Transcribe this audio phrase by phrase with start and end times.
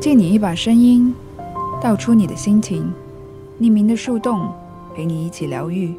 [0.00, 1.12] 借你一把声音，
[1.82, 2.88] 道出你的心情。
[3.60, 4.48] 匿名的树洞，
[4.94, 5.92] 陪你一起疗愈。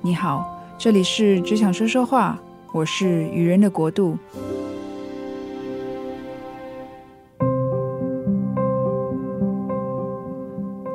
[0.00, 0.42] 你好，
[0.78, 2.38] 这里是只想说说话，
[2.72, 4.16] 我是愚人的国度。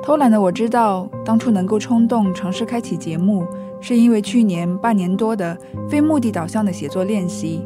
[0.02, 3.46] 偷懒的我知道，当初能够冲动尝试开启节目，
[3.80, 5.56] 是因为去年半年多的
[5.88, 7.64] 非目的导向的写作练习，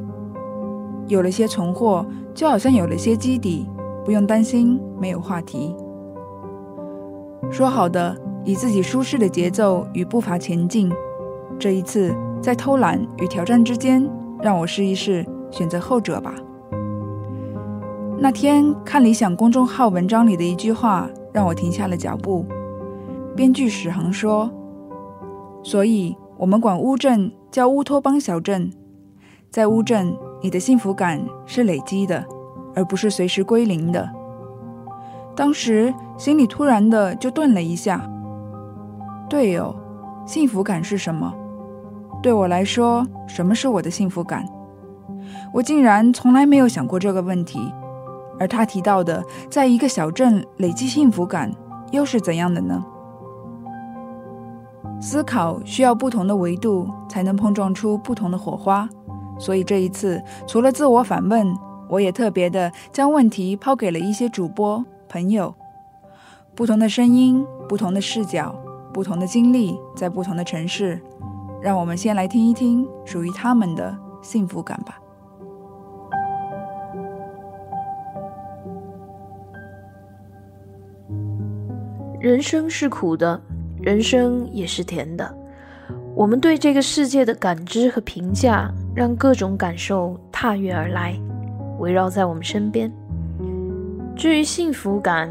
[1.08, 2.06] 有了些存货，
[2.36, 3.66] 就好像有了些基底，
[4.08, 5.76] 不用担心没有话题。
[7.52, 10.90] 说好的以自己舒适的节奏与步伐前进，
[11.60, 14.10] 这一次在偷懒与挑战之间，
[14.42, 16.34] 让我试一试，选择后者吧。
[18.18, 21.10] 那天看理想公众号文章里的一句话。
[21.34, 22.44] 让我停下了脚步。
[23.36, 24.50] 编剧史航说
[25.62, 28.72] ：“所以我们管乌镇叫乌托邦小镇，
[29.52, 32.26] 在乌镇，你的幸福感是累积的，
[32.78, 34.08] 而不是随时归零的。”
[35.36, 38.02] 当时心里突然的就顿了一下。
[39.28, 39.76] 对哦，
[40.26, 41.34] 幸福感是什么？
[42.24, 44.48] 对我来说，什么是我的幸福感？
[45.54, 47.60] 我竟然从来没有想过这个问题。
[48.40, 51.52] 而他提到的，在一个小镇累积幸福感，
[51.92, 52.84] 又是怎样的呢？
[55.00, 58.90] 思考需要不同的维度，才能碰撞出不同的火花。
[59.38, 61.54] 所以这一次，除了自我反问，
[61.90, 65.54] 我也特别的将问题抛给了一些主播朋友。
[66.56, 68.56] 不同的声音，不同的视角，
[68.94, 71.00] 不同的经历，在不同的城市，
[71.62, 75.00] 让我们先来听一听属于他们的幸福感吧。
[82.20, 83.40] 人生是苦的，
[83.80, 85.38] 人生也是甜的。
[86.16, 91.16] 我们对这个世界的感知和评价，让各种感受踏月而来，
[91.80, 92.92] 围绕在我们身边。
[94.16, 95.30] 至于幸福感，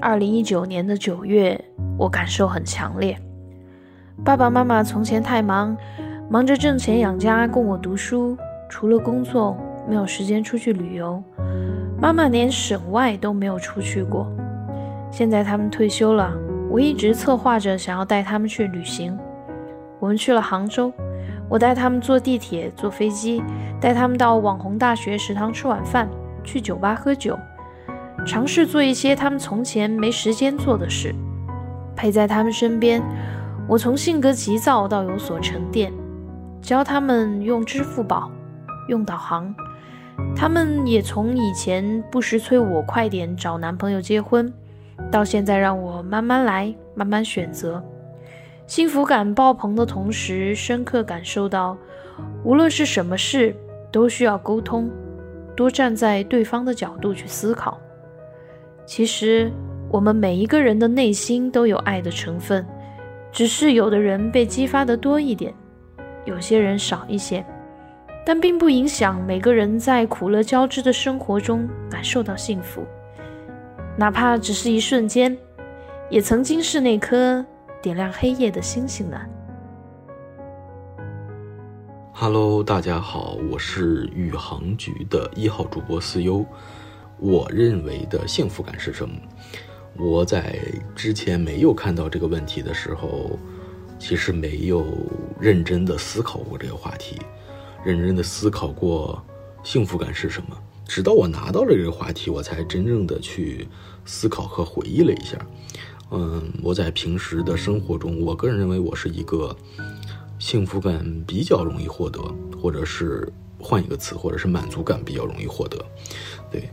[0.00, 1.60] 二零一九年的九月，
[1.98, 3.16] 我感受很强烈。
[4.24, 5.76] 爸爸妈妈从前太忙，
[6.30, 8.36] 忙着挣钱养家供我读书，
[8.68, 9.56] 除了工作，
[9.88, 11.22] 没有时间出去旅游。
[12.00, 14.30] 妈妈连省外都没有出去过。
[15.10, 16.32] 现在他们退休了，
[16.70, 19.18] 我一直策划着想要带他们去旅行。
[19.98, 20.92] 我们去了杭州，
[21.48, 23.42] 我带他们坐地铁、坐飞机，
[23.80, 26.08] 带他们到网红大学食堂吃晚饭，
[26.42, 27.38] 去酒吧喝酒，
[28.26, 31.14] 尝试做一些他们从前没时间做的事。
[31.94, 33.02] 陪在他们身边，
[33.68, 35.92] 我从性格急躁到有所沉淀，
[36.60, 38.30] 教他们用支付宝，
[38.88, 39.54] 用导航。
[40.34, 44.52] 他们也从以前不时催我快点找男朋友结婚。
[45.12, 47.82] 到现在，让我慢慢来，慢慢选择。
[48.66, 51.78] 幸福感爆棚的同时，深刻感受到，
[52.42, 53.54] 无论是什么事，
[53.92, 54.90] 都需要沟通，
[55.54, 57.80] 多站在对方的角度去思考。
[58.84, 59.52] 其实，
[59.88, 62.66] 我们每一个人的内心都有爱的成分，
[63.30, 65.54] 只是有的人被激发的多一点，
[66.24, 67.46] 有些人少一些，
[68.24, 72.84] 但并不影响每个人在苦乐交织的生活中感受到幸福。
[73.96, 75.38] 哪怕只是一瞬间，
[76.10, 77.44] 也曾经是那颗
[77.82, 79.20] 点亮黑夜的星星呢。
[82.12, 86.44] Hello，大家好，我是宇航局的一号主播思优。
[87.18, 89.14] 我认为的幸福感是什么？
[89.98, 90.58] 我在
[90.94, 93.38] 之前没有看到这个问题的时候，
[93.98, 94.84] 其实没有
[95.38, 97.18] 认真的思考过这个话题，
[97.84, 99.22] 认真的思考过
[99.62, 100.56] 幸福感是什么。
[100.86, 103.68] 直到我拿到了这个话题，我才真正的去
[104.04, 105.36] 思考和回忆了一下。
[106.10, 109.54] 嗯，我在平时的生活中，我个人认为我是一个
[110.38, 112.20] 幸福感比较容易获得，
[112.60, 115.84] 或者是换一个词，或者是满足感比较容易获得。
[116.50, 116.70] 对，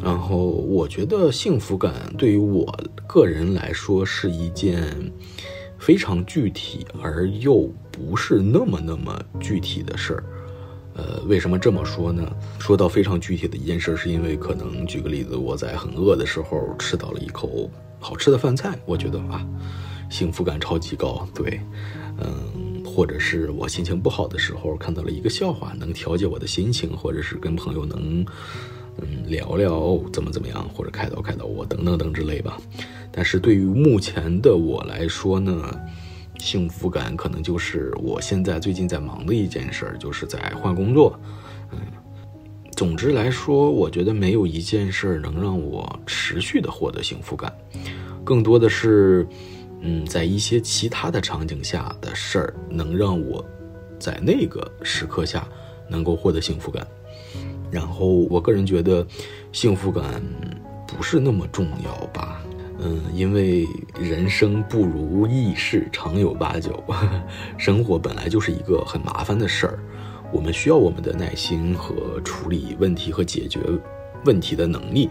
[0.00, 2.76] 然后我觉得幸福感对于我
[3.06, 5.12] 个人来说是一件
[5.78, 10.24] 非常具体而又不是那么那么具体的事儿。
[10.94, 12.30] 呃，为什么这么说呢？
[12.58, 19.46] 说到非常具体的一件事，是因为可能举个例子，我在很饿的时候吃到了一口好吃的饭菜，我觉得啊，
[20.10, 21.26] 幸福感超级高。
[21.34, 21.58] 对，
[22.18, 28.22] 嗯，或者是我心情不好的时候看到了一个笑话，能调节我的心情，或者是跟朋友能
[28.98, 32.58] 嗯聊聊怎么怎么样，或者开导开导我等等等之类吧。
[33.10, 35.74] 但是对于目前的我来说呢？
[36.42, 41.16] 幸福感可能就是我现在最近在忙的一件事儿，就是在换工作。
[41.70, 41.78] 嗯，
[42.72, 47.54] 总之来说，我觉得没有一件事儿能让我持续的获得幸福感，
[48.24, 49.24] 更多的是，
[49.82, 53.44] 嗯，在一些其他的场景下的事儿能让我
[54.00, 55.46] 在那个时刻下
[55.88, 56.84] 能够获得幸福感。
[57.70, 59.06] 然后，我个人觉得，
[59.52, 60.20] 幸福感
[60.88, 62.42] 不是那么重要吧。
[62.84, 63.66] 嗯，因为
[64.00, 66.82] 人生不如意事常有八九，
[67.56, 69.78] 生活本来就是一个很麻烦的事儿，
[70.32, 73.60] 我们需要我们的耐心和处理问题和解决
[74.24, 75.08] 问题的能力，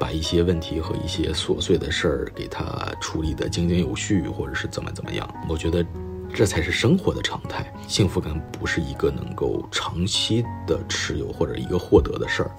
[0.00, 2.64] 把一些问题和一些琐碎的事儿给它
[2.98, 5.28] 处理的井井有序，或者是怎么怎么样。
[5.48, 5.84] 我觉得
[6.32, 7.70] 这才是生活的常态。
[7.86, 12.50] 幸福感不是一个能够长期的持有或者一个获得的事儿。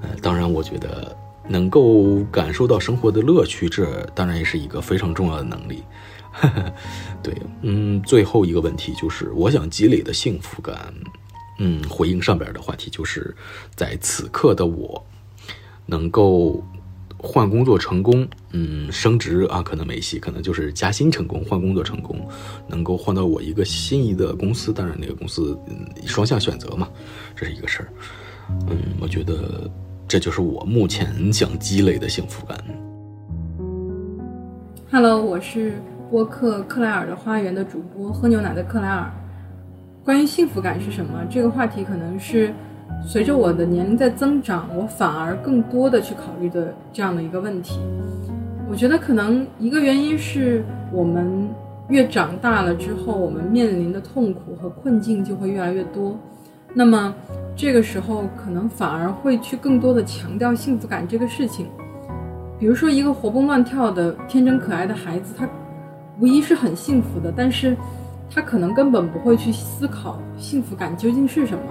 [0.00, 1.14] 呃，当然，我觉得。
[1.48, 5.82] 能够感受到生活的乐趣，这当然也是一个非常重要的能力。
[7.22, 10.94] 对，嗯，最后一个问题就是，我想积累的幸福感，
[11.58, 13.36] 嗯，回应上边的话题，就是
[13.74, 15.04] 在此刻的我，
[15.84, 16.64] 能够
[17.18, 22.26] 换工作成功，嗯，升职啊，可能没戏，可能就是加薪成功，换工作成功，
[22.66, 25.58] 能够换到我一个心仪的公司，当然那个公司，
[26.06, 26.88] 双向选择嘛，
[27.36, 27.92] 这是一个事儿。
[28.70, 29.70] 嗯，我觉得。
[30.08, 32.58] 这就是我目前想积累的幸福感。
[34.90, 35.74] Hello，我是
[36.10, 39.10] 播客克莱尔的花园的主播，喝牛奶的克莱尔。
[40.04, 42.52] 关于幸福感是什么这个话题，可能是
[43.06, 47.80] 随着我的年龄在增长，我反而更多的去考虑的这样的一个问题。
[48.68, 51.48] 我觉得可能一个原因是我们
[51.88, 56.18] 越长大了之后，我们面临的痛苦和困境就会越来越多。
[56.74, 57.14] 那么。
[57.54, 61.66] 这个时候可能反而会去更多的强调幸福感这个事情，
[62.58, 65.46] 比如说一个活蹦乱跳的天真可爱的孩子，他
[66.18, 67.76] 无疑是很幸福的，但是
[68.30, 71.62] 他可能根本不会去思考幸福感究竟是什么。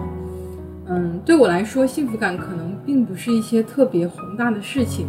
[0.87, 5.07] 嗯，对我来说，幸福感可能并不是一些特别宏大的事情，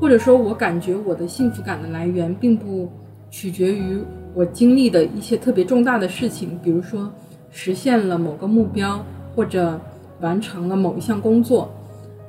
[0.00, 2.90] 或者说，我感觉我的幸福感的来源并不
[3.30, 4.02] 取决于
[4.34, 7.08] 我经历的一些特别重大的事情，比如说
[7.52, 9.04] 实现了某个目标
[9.36, 9.78] 或者。
[10.20, 11.68] 完成了某一项工作，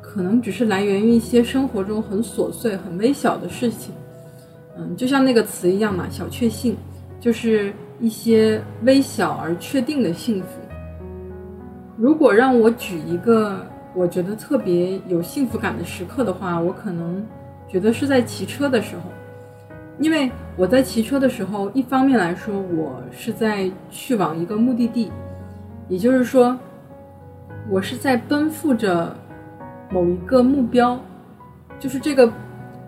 [0.01, 3.93] 可能只是来源于一些生活中很琐碎、很微小的事情。
[4.75, 6.75] 嗯，就像那个词一样嘛，小确幸，
[7.19, 10.47] 就是一些微小而确定的幸福。
[11.95, 17.23] 如果让我举一个我觉得特别有幸福感的时刻的话，我可能
[17.69, 19.03] 觉得是在骑车的时候，
[19.99, 25.11] 因为我在骑车的时候，一方面来说，我是在去往一个目的地，
[25.87, 26.57] 也就是说。
[27.69, 29.15] 我是在奔赴着
[29.89, 30.99] 某一个目标，
[31.79, 32.29] 就是这个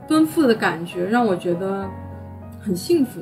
[0.06, 1.90] 奔赴的感觉让我觉得
[2.60, 3.22] 很幸福。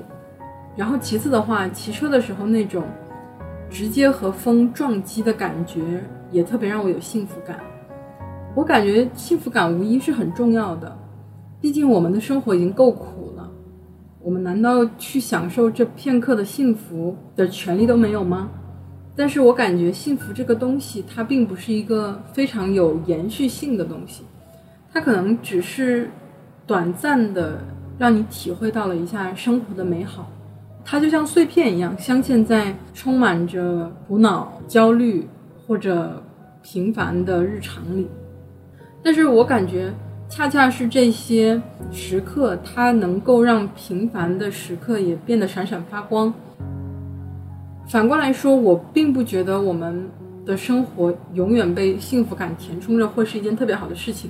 [0.75, 2.85] 然后其次的话，骑车的时候那种
[3.69, 7.59] 直接和风撞击的感觉也特别让我有幸福感。
[8.55, 10.97] 我感觉幸福感无疑是很重要的，
[11.61, 13.31] 毕竟我们的生活已经够苦，
[14.23, 18.49] 我们难道去享受这片刻的幸福的权利都没有吗？
[19.15, 24.23] 但是我感觉幸福这个东西，它并不是一个非常有延续性的东西，
[24.91, 26.09] 它可能只是
[26.65, 27.59] 短暂的
[27.99, 30.31] 让你体会到了一下生活的美好，
[30.85, 35.27] 它就像碎片一样镶嵌在充满着苦恼、焦虑
[35.67, 36.23] 或者
[36.61, 38.07] 平凡的日常里。
[39.03, 39.93] 但是我感觉，
[40.35, 46.33] 恰恰是这些时刻，它能够让平凡的时刻也变得闪闪发光。
[47.87, 50.09] 反过来说，我并不觉得我们
[50.43, 54.27] 的生活永远被幸福感填充着会是一件特别好的事情。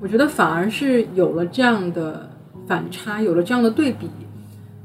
[0.00, 2.28] 我觉得反而是有了这样的
[2.66, 4.06] 反差，有了这样的对比，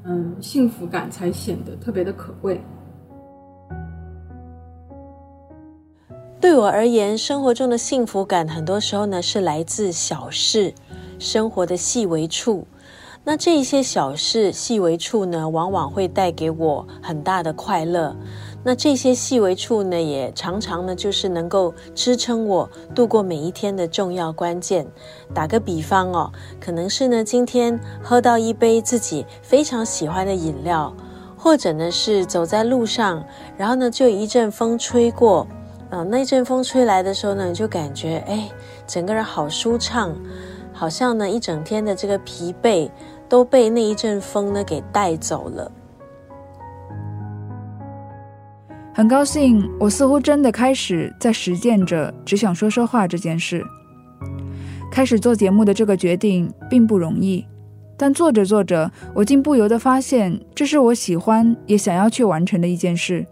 [0.05, 2.61] 嗯，幸福感才显得特别的可贵。
[6.43, 10.73] 对我而言，生活中的幸福感很多时候呢是来自小事，
[11.17, 12.67] 生活的细微处。
[13.23, 18.13] 那这一些小事、细微处呢，往往会带给我很大的快乐。
[18.61, 24.85] 那这些细微处呢，也常常呢，就是能够支撑我度过每一天的重要关键。
[25.33, 30.93] 打个比方哦，可能是呢，今天喝到一杯自己非常喜欢的饮料，
[31.37, 33.25] 或者呢，是走在路上，
[33.57, 35.47] 然后呢，就一阵风吹过，
[35.93, 38.49] 啊，那阵风吹来的时候呢，就感觉哎，
[38.87, 40.13] 整个人好舒畅，
[40.73, 42.89] 好像呢，一整天的这个疲惫。
[43.29, 45.71] 都被那一阵风呢给带走了。
[48.93, 53.63] 很高兴，我似乎真的开始在实践着只想说说话这件事。
[54.91, 57.43] 开始做节目的这个决定并不容易，
[57.97, 63.25] 但做着做着，我竟不由得发现，这是我喜欢也想要去完成的一件事。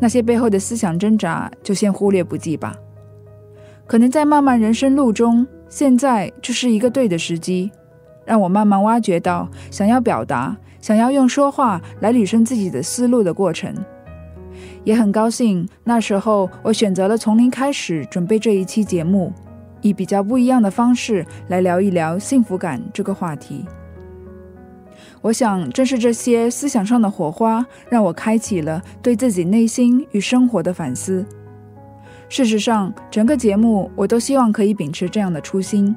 [0.00, 2.76] 那些背后的思想挣扎，就先忽略不计吧。
[3.86, 7.70] 可能在漫漫人生路中，现在就是一个对的时机。
[8.24, 13.74] 让我慢慢挖掘到想要表达、想要用说话来捋顺自己的思路的过程，
[14.84, 19.32] 也很高兴那时候我选择了从零开始准备这一期节目，
[19.80, 23.64] 以比较不一样的方式来聊一聊幸福感这个话题。
[25.20, 31.26] 我想，正是这些思想上的火花，让我开启了对自己内心与生活的反思。
[32.28, 35.94] 事实上，整个节目我都希望可以秉持这样的初心。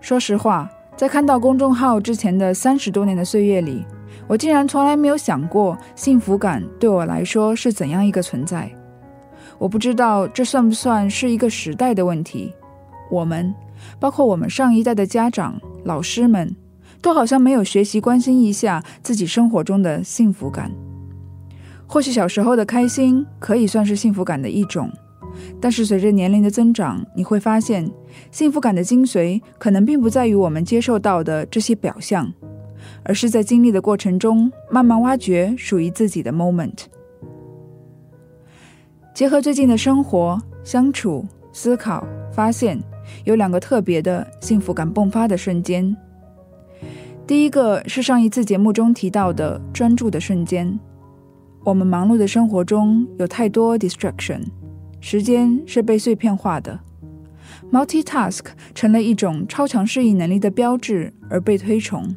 [0.00, 3.84] 说实话，在看到公众号之前的三十多年的岁月里，
[4.26, 8.70] 我竟然从来没有想过幸福感对我来说是怎样一个存在。
[9.58, 12.52] 我不知道这算不算是一个时代的问题。
[13.10, 13.54] 我们，
[14.00, 16.56] 包括我们上一代的家长、老师们。
[17.00, 20.70] 都好像没有学习关心一下自己生活中的幸福感。
[21.86, 24.90] 或许小时候的开心可以算是幸福感的一种，
[25.60, 27.88] 但是随着年龄的增长，你会发现
[28.30, 32.32] 幸福感的精髓可能并不在于我们接受到的这些表象，
[33.02, 36.84] 而是在经历的过程中慢慢挖掘属于自己的 moment。
[39.12, 42.76] 结合最近的生活、相处、思考，发现
[43.24, 45.96] 有两个特别的幸福感迸发的瞬间。
[47.26, 50.78] 第一个是上一次节目中提到的专注的瞬间。
[51.64, 54.42] 我们忙碌的生活中有太多 distraction，
[55.00, 56.78] 时间是被碎片化的
[57.72, 62.14] ，multitask 成了一种超强适应能力的标志而被推崇。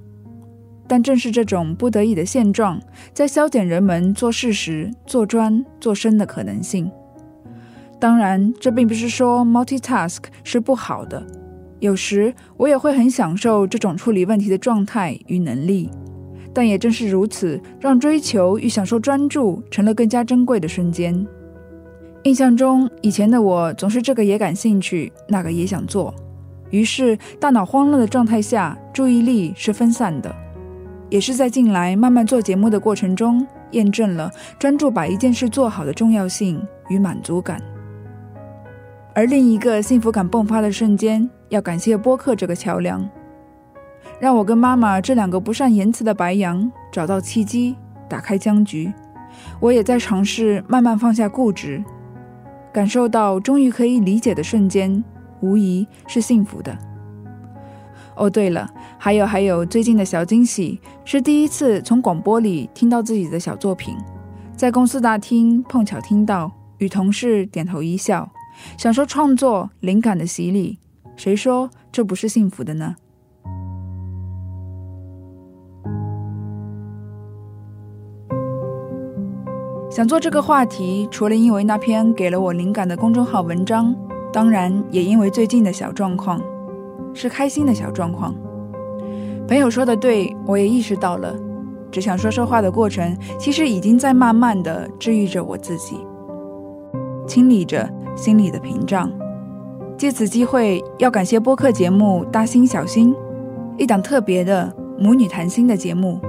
[0.89, 2.77] 但正是这种不得已的现状，
[3.13, 6.91] 在消减人们做事时做专做深的可能性。
[7.97, 11.25] 当然，这并不是说 multitask 是不好的。
[11.79, 15.89] 有时我也会很享受这种处理问题的状态与能力，
[16.53, 21.25] 但也正是如此，让追求与享受专注成了更加珍贵的瞬间。
[22.23, 26.13] 印象中，以前的我总是这个也感兴趣，那个也想做，
[26.71, 30.35] 于是大脑慌乱的状态下，注意力是分散的。
[31.09, 34.29] 也是在近来慢慢做节目的过程中，验证了
[34.59, 37.61] 专注把一件事做好的重要性与满足感。
[39.17, 43.03] 而另一个幸福感迸发的瞬间，要感谢播客这个桥梁，
[44.19, 47.75] 让我跟妈妈这两个不善言辞的白羊找到契机，
[48.07, 48.93] 打开僵局。
[49.59, 51.83] 我也在尝试慢慢放下固执，
[52.71, 55.03] 感受到终于可以理解的瞬间，
[55.41, 56.77] 无疑是幸福的。
[58.17, 58.69] 哦，对了，
[58.99, 63.97] 还有还有，最近的小惊喜是第一次从广播里听到自己的小作品，
[64.55, 68.29] 在公司大厅碰巧听到，与同事点头一笑。
[68.77, 70.79] 享受创作灵感的洗礼，
[71.15, 72.95] 谁说这不是幸福的呢？
[79.89, 83.95] 想做这个话题，除了因为那篇给了我灵感的公众号文章，
[84.31, 86.39] 当然也因为最近的小状况，
[87.15, 88.35] 是开心的小状况。
[89.47, 91.33] 朋友说的对，我也意识到了，
[91.89, 95.97] 只想说说话的过程，其实已经在慢慢的治愈着我自己，
[97.25, 97.89] 清理着。
[98.17, 99.09] 心里的屏障。
[99.97, 103.13] 借此机会，要感谢播客节目《大心小心》，
[103.77, 106.19] 一档特别的母女谈心的节目。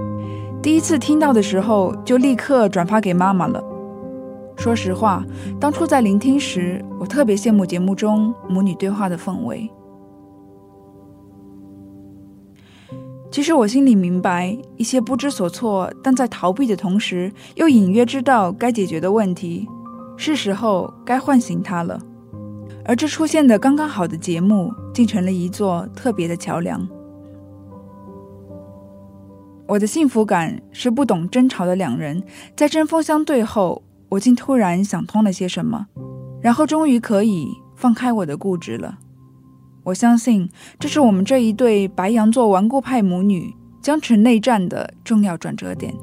[0.63, 3.63] 第一次听到的时候，就立刻转发给妈妈了。
[4.57, 5.25] 说实话，
[5.61, 9.71] 当初在聆听时，我特别羡慕节目中母女对话的氛围。
[13.31, 19.69] 其实我心里明白，一些不知所措，但在逃避的同时，又隐约知道该解决的问题。
[20.21, 21.99] 是时候该唤醒他了，
[22.85, 26.87] 而这出现的刚刚好的节目，竟成了一座特别的桥梁。
[29.69, 32.23] 我的幸福感是不懂争吵的两人
[32.57, 35.87] 在针锋相对后，我竟突然想通了些什么，
[36.43, 38.99] 然后终于可以放开我的固执了。
[39.85, 45.95] 我相信这是我们这一对白羊座顽固派母女僵持内战的重要转折点。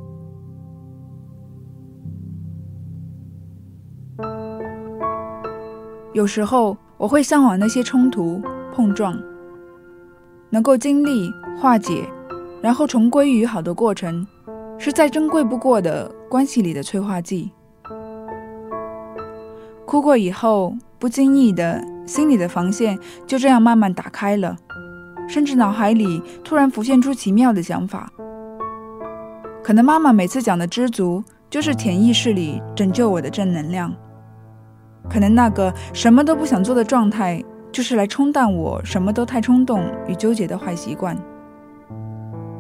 [6.16, 8.42] 有时候我会向往那些冲突
[8.74, 9.20] 碰撞，
[10.50, 11.30] 能够经历
[11.60, 12.06] 化解，
[12.62, 14.26] 然后重归于好的过程，
[14.78, 17.52] 是再珍贵不过的关系里的催化剂。
[19.86, 24.56] 哭过以后，不经意的心里的防线就这样慢慢打开了，
[25.28, 28.10] 甚至脑海里突然浮现出奇妙的想法。
[29.62, 33.94] 可能妈妈每次讲的知足，就是潜意识里拯救我的正能量。
[35.10, 41.18] 可能那个什么都不想做的状态，就是来冲淡我什么都太冲动与纠结的坏习惯。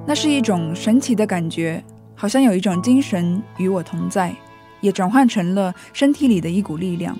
[0.05, 1.83] 那是一种神奇的感觉，
[2.13, 4.35] 好像有一种精神与我同在，
[4.81, 7.17] 也转换成了身体里的一股力量。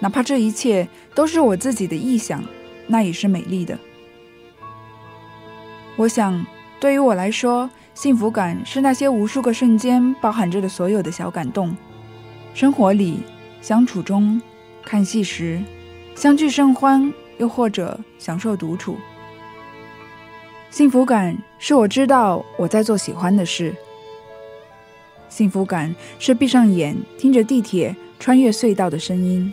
[0.00, 2.44] 哪怕这一切都是我自己的臆想，
[2.86, 3.78] 那也是美丽的。
[5.96, 6.44] 我想，
[6.78, 11.74] 对于我来说，幸福感是那些无数个瞬间包含着的所有的小感动，
[12.52, 13.20] 生活里。
[13.64, 14.42] 相处中，
[14.84, 15.58] 看戏时，
[16.14, 18.98] 相聚甚欢，又或者享受独处。
[20.68, 23.74] 幸福感是我知道我在做喜欢的事。
[25.30, 29.50] 幸福感是闭上眼听着地铁穿越隧道的声音。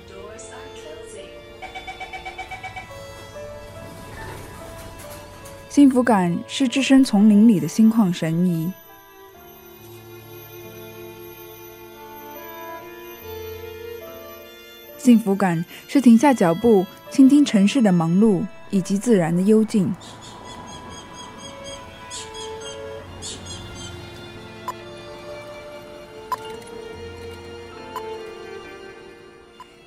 [5.69, 8.73] 幸福感是置身丛林里的心旷神怡。
[15.01, 19.91] 幸福感是停下脚步，倾听城市的忙碌以及自然的幽静。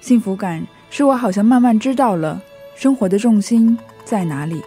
[0.01, 2.43] 幸福感是我好像慢慢知道了
[2.75, 4.61] 生活的重心在哪里。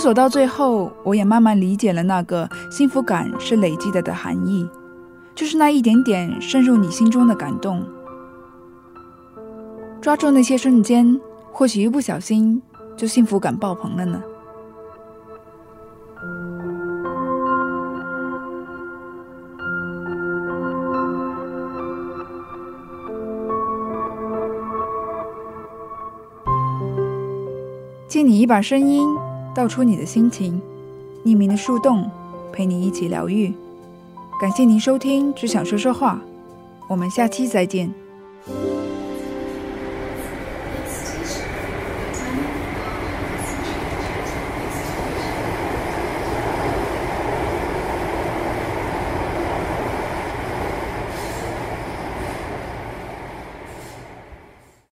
[0.00, 4.66] 思索到最后，我也慢慢理解了那个幸福感是累积的的含义，
[5.34, 7.84] 就是那一点点渗入你心中的感动。
[10.00, 11.20] 抓住那些瞬间，
[11.52, 12.62] 或许一不小心
[12.96, 14.22] 就幸福感爆棚了呢。
[28.08, 29.06] 借你一把声音。
[29.54, 30.60] 道出你的心情，
[31.24, 32.08] 匿名的树洞
[32.52, 33.52] 陪你一起疗愈。
[34.40, 36.14] 感谢您收听《只想说说话》，
[36.88, 37.92] 我们下期再见。